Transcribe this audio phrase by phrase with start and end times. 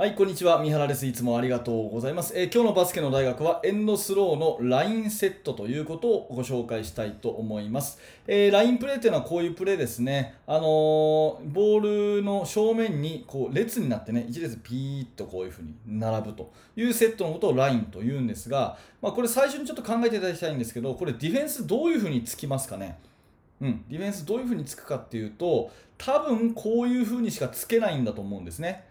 [0.00, 0.58] はい、こんにちは。
[0.62, 1.04] 三原です。
[1.04, 2.32] いつもありがとうございます。
[2.34, 7.98] えー、今日のバスケの大学はエンドスローのラインセットということをご紹介したいと思います。
[8.26, 10.36] えー、ラインプレーというのはこういうプレーですね。
[10.46, 22.98] あのー、ボールの正面にこう列になってね、一列ピーッとこういうふうに並ぶというセットのことをラインというんですが、まあ、これ最初にちょっと考えていただきたいんですけど、これディフェンスどういうふうにつきますかね？
[23.60, 28.88] うん、ディフェンスどういうふうにつくかっていうと、多分こういうふうにしかつけないんだと思うんですね。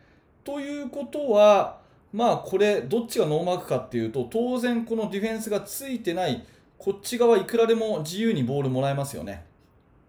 [0.50, 1.78] ということは、
[2.12, 6.44] まあこれ、どっちがノーマークかっていうと、当然このディフェンスがついてない、
[6.80, 9.46] こっち側いくらでも自由にボールもらえますよね。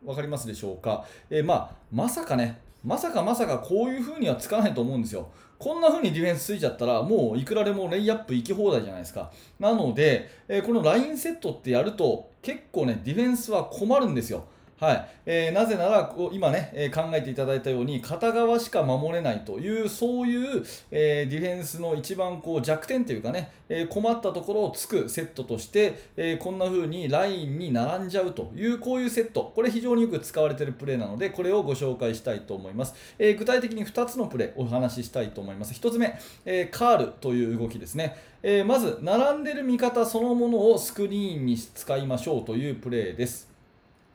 [0.03, 1.05] わかりますでしょうか？
[1.29, 5.29] えー、まあ、まさかね、まさかまさかこういう風にはつかないと思うんですよ。
[5.59, 9.31] こんな風にディフェンスついちゃったら、もういくらでもレイアップ行き放題じゃないですか。
[9.59, 14.47] なので、えー、このラインセットってやると、結構ね、ディフェンスは困るんですよ。
[14.81, 15.09] はい。
[15.27, 29.53] えー、なぜなら今ね、え、考えていただいたように片側しか守れないというそういう、えー、ディフェンスの一番こう弱点というかね、え困ったところをつくセットとして、えこんな風にラインに並んじゃうというこういうセット。
[29.55, 35.75] これ非常によく使われているプレーなのでこれをご紹介したいと思います、え具体的に2つのプレーお話ししたいと思います。
[35.75, 43.50] 1つ目、えカールという動きですね、えまず並んでる味方そのものをスクリーンに使いましょうというプレーです。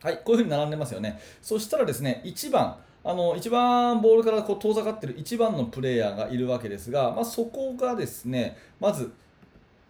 [0.05, 1.19] はい、こういうふうに並んでますよね。
[1.41, 9.11] そしたらですね、1番、あの一番ボールからこう遠ざかっている1番のプレイヤーがいるわけですが、まあ、そこがですね、まず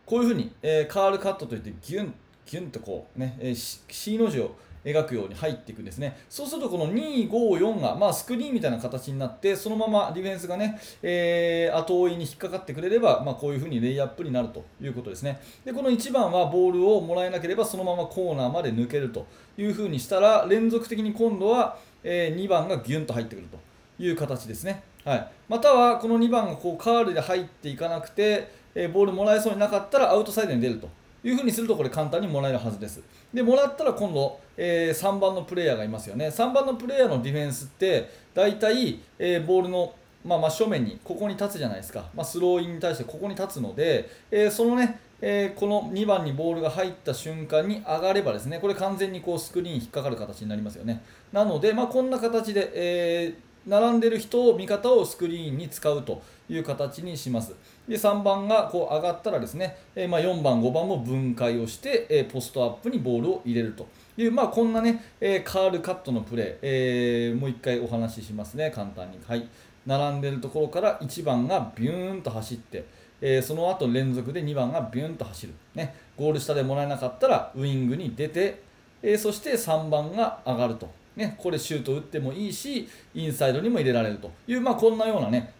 [0.05, 2.13] こういうふうに、えー、カールカットといってギュン、
[2.45, 4.55] ギュンとこうね、えー、C の字を
[4.85, 6.17] 描くように入っていくんですね。
[6.29, 15.41] そうするとこの2、5、4が、まあ、スクリーンみたいな形になって、そのままディフェンスがね、えー、後追いに引っかかってくれれば、まあ、こういうふうにレイアップになるということですね。
[15.65, 19.25] で、この1番はボールをもらえなければ、そのままコーナーまで抜けると
[19.57, 23.57] いうふうにしたら、連続的に今度は、えー、2番がギュンと入ってくると
[24.03, 24.83] いう形ですね。
[25.03, 30.89] はい、または、この2番がこうカールで入っていかなくて、え、ボールもらえそうになかったらアウトサイドに出ると。
[31.25, 33.01] いうふうにするとこれ簡単にもらえるはずです。
[33.33, 36.27] で、もらったら今度、えー、3番のプレイヤーがいますよね。
[36.27, 42.05] 3番のプレイヤーのディフェンスって、大体、えー、ボールの、まあ、真正面にここに立つじゃないですか。
[42.13, 51.03] まあ、スローインに対してここに立つので、えー、そのね、えー、この2番にボールが入った瞬間に上がればですね、これ完全にこうスクリーン引っかかる形になりますよね。
[51.33, 53.33] なので、まあ、こんな形で、え
[53.67, 57.53] 並んでる人を味方をスクリーンに使うという形にします。
[57.87, 63.87] で3番がこう上がったらですね、え、まあ、4番、5番も分解をして、え、ポストアップにボールを入れると
[64.17, 69.19] いう、まあ、こんなね、え、カールカットのプレー、えもう1回お話ししますね、簡単に。
[69.27, 69.47] はい、
[69.85, 72.85] 並んでるところから1番がビューンと走って、
[73.21, 78.61] えその後連続で2番がビューンと走る、ね、ゴール下でもらえなかったらウイングに出て、
[79.01, 80.89] えそして3番が上がると。
[81.15, 84.31] ね、これシュート打ってもいいし、インサイドにも入れられると。
[84.47, 85.53] いう、まあ、こんなようなね、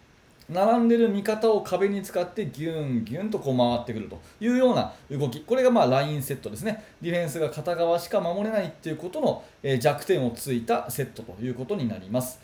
[0.50, 4.20] 並んでる味方を壁に使ってギュンギュンとこう回ってくると。
[4.40, 9.44] いうような動き、これがまあラインセットですね、ディフェンスが片側しか守れないということの、
[9.80, 12.40] 弱点をついたセットということになります。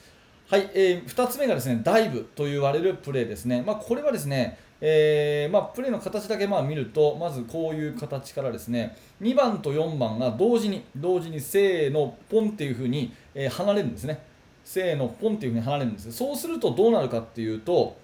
[0.52, 14.24] はい、えー、2つ目がですねダイブと言われるプレーですね、まあ、これはですね、えー、まあ、プレーの形だけまあ見ると、まずこういう形からですね2番と4番が同時に、同時にせーの、ポンっていう風に、え、離れるんですね。
[14.66, 16.12] せーの、ポンっていう風に離れるんです。
[16.12, 17.96] そうするとどうなるかっていうと、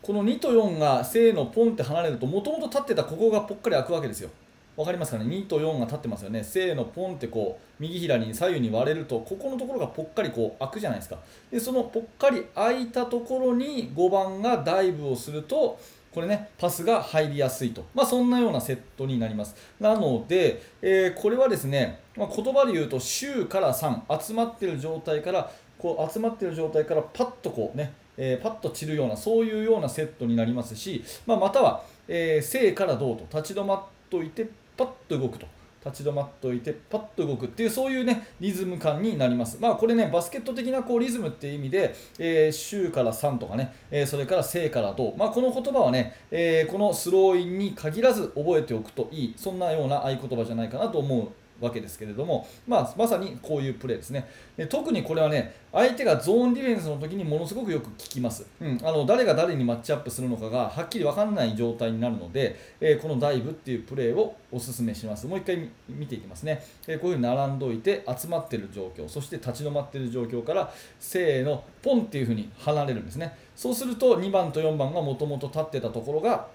[0.00, 4.30] この2と4がせーの、ポンって離れると、もともと立ってたここがぽっかり開くわけですよ。
[4.76, 6.44] 分かりますかね？2と4が立ってますよね。
[6.44, 11.18] せーのポンってこう右左に左右に割れるとここのところがぽっかりこう開くじゃないですか。
[11.50, 15.78] でそのぽっかり開いたところに5番がダイブをすると
[16.12, 19.56] これねパスが入りやすいと、まあ、そんなようなセットになります。
[19.80, 35.46] なので、えー、これはですね、まあ、言葉で言うと週から3集まってる状態からこう集まってる状態からパッとこうねえー、パッと散るようなそういうようなセットになりますし、まあ、または、えー、正からどうと立ち止まっておいてパッと動くと。
[35.86, 39.56] 立ち止まっておいてパッと動くっていうそういうねリズム感になります。
[39.60, 51.28] まあこれねバスケット的なこうリズムっていう意味で、えー、週から3とかね、えー、それから正からどう、まあ、この言葉はね、えー、このスローインに限らず覚えておくといいそんなような合言葉じゃないかなと思う
[51.60, 54.28] わけですけれども、まあ、まさにこういうプレーですね。
[54.56, 65.26] で特にこれはね相手がゾーンディフェンスの時にものすごくよく効きます、うん、あの誰が誰にマッチアップするのかがはっきり分かんない状態になるので、えー、このダイブっていうプレーをお勧めします。
[65.26, 73.36] もう一回見ていきますね、えー、こういうふうに並んどいて集まってる状況そして立ち止まってる状況からせーのポンっていうふうに離れるんですね。
[73.54, 76.48] そうすると2番と4番がもともと立ってたところが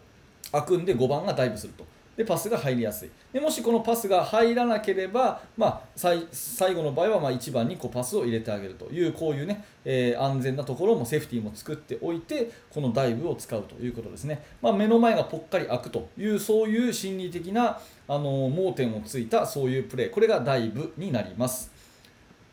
[0.52, 1.86] 開くんで5番がダイブすると。
[2.22, 3.10] でパスが入りやすい。
[3.34, 21.71] でもしこのパスが入らなければ、まあ、最後の場合はま1番にこうパスを入れてあげるというこういうね、えー、安全なところもセーフティーも作っておいてこのダイブを使うということですね、まあ、目の前がぽっかり開くというそういう心理的なあの盲点をついたそういうプレーこれがダイブになります。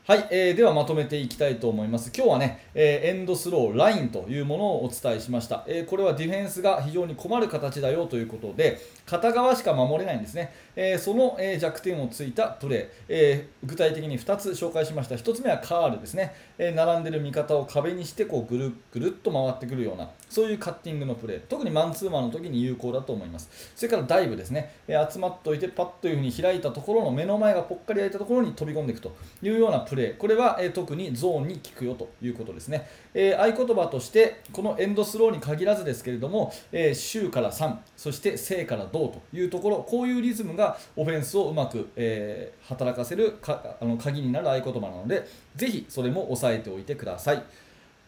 [0.08, 2.10] はい、えー、ではまとめていきたいと思います。
[2.16, 10.54] 今日はね、えー、エンドスロー、ラインというものをお伝えしました、えー、これはディフェンスが非常に困る形だよということで、片側しか守れないんですね。
[10.76, 15.16] えその、え弱点をついたプレー、え具体的に2つ紹介しました。
[15.16, 16.34] 1つ目はカールですね。
[16.56, 23.50] え並んでる味方を壁にしてこうぐるぐるっと回ってくるような、そういうカッティングのプレー、特にマンツーマンの時に有効だと思います。
[23.74, 24.72] それからダイブですね。
[24.86, 32.88] え集まっておいて、パッというふうに開いたところの目の前がぽっかり開いたところに飛び込んでいくというようなプレー、これは、え特にゾーンに効くよということですね。
[33.14, 47.42] え合言葉として、このエンドスローに限らずですけれども、え週から3、そして正から銅というところ、こういうリズムがオフェンスをうまく、えー、働かせるかあの鍵になる合言葉なので、ぜひそれも押さえておいてください。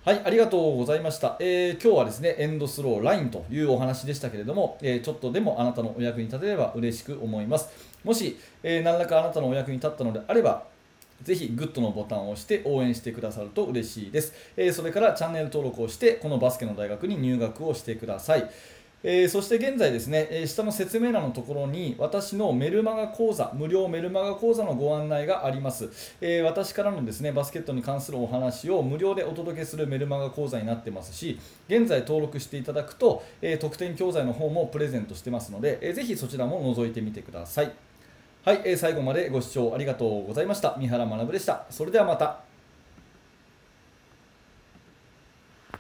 [0.03, 7.69] はい、ありがとうございました、えー、今日はですね、エンドスローラインというお話でしたけれども、えー、ちょっとでもあなたのお役に立てれば嬉しく思います。
[8.03, 10.65] もし、えー、何らかあなたのお役に立ったのであれば、
[11.23, 14.33] ぜひグッドのボタンを押して応援してくださると嬉しいです。
[14.57, 18.51] えそれからチャンネル登録をして、このバスケの大学に入学をしてください。
[19.03, 25.89] えー、そして現在ですね、え、下の説明欄のところに私のメルマガ講座、無料メルマガ講座のご案内があります。
[26.21, 31.39] えー、私からのですね、バスケットに関するお話を無料でお届けするメルマガ講座になってますし、
[31.69, 37.90] 現在登録していただくと、え特典教材の方もプレゼントしてますので、えー、ぜひそちらも覗いてみてください。
[38.43, 40.75] はい、え最後までご視聴ありがとうございました。
[40.79, 41.67] 三原学でした。
[41.69, 42.50] それではまた。